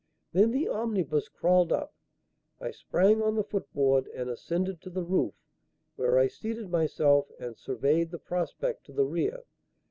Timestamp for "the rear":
8.93-9.43